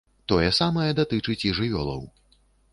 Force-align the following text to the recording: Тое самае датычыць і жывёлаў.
Тое 0.31 0.47
самае 0.59 0.87
датычыць 1.01 1.37
і 1.53 1.53
жывёлаў. 1.61 2.01